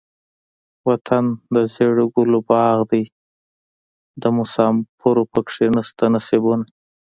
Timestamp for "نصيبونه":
6.15-6.65